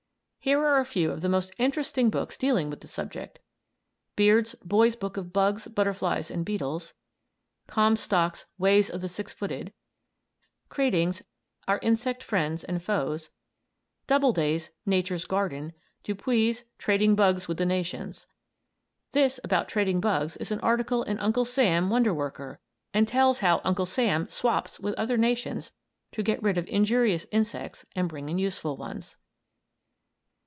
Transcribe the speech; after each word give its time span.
Here 0.43 0.57
are 0.57 0.79
a 0.79 0.85
few 0.85 1.11
of 1.11 1.21
the 1.21 1.29
most 1.29 1.53
interesting 1.59 2.09
books 2.09 2.35
dealing 2.35 2.71
with 2.71 2.81
the 2.81 2.87
subject: 2.87 3.37
Beard's 4.15 4.55
"Boy's 4.65 4.95
Book 4.95 5.15
of 5.15 5.31
Bugs, 5.31 5.67
Butterflies 5.67 6.31
and 6.31 6.43
Beetles"; 6.43 6.95
Comstock's 7.67 8.47
"Ways 8.57 8.89
of 8.89 9.01
the 9.01 9.07
Six 9.07 9.33
Footed"; 9.33 9.71
Crading's 10.67 11.21
"Our 11.67 11.77
Insect 11.83 12.23
Friends 12.23 12.63
and 12.63 12.81
Foes"; 12.81 13.29
Doubleday's 14.07 14.71
"Nature's 14.83 15.25
Garden"; 15.25 15.73
Du 16.03 16.15
Puy's 16.15 16.63
"Trading 16.79 17.13
Bugs 17.13 17.47
with 17.47 17.57
the 17.57 17.65
Nations." 17.67 18.25
This 19.11 19.39
about 19.43 19.67
trading 19.69 20.01
bugs 20.01 20.37
is 20.37 20.49
an 20.51 20.59
article 20.61 21.03
in 21.03 21.19
"Uncle 21.19 21.45
Sam: 21.45 21.91
Wonder 21.91 22.15
Worker," 22.15 22.59
and 22.95 23.07
tells 23.07 23.39
how 23.41 23.61
Uncle 23.63 23.85
Sam 23.85 24.27
"swaps" 24.27 24.79
with 24.79 24.95
other 24.95 25.17
nations 25.17 25.73
to 26.13 26.23
get 26.23 26.41
rid 26.41 26.57
of 26.57 26.65
injurious 26.67 27.27
insects 27.31 27.85
and 27.95 28.09
bring 28.09 28.27
in 28.27 28.39
useful 28.39 28.75
ones. 28.75 29.17